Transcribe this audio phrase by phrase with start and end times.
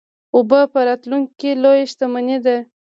[0.35, 2.57] اوبه په راتلونکي کې لویه شتمني ده.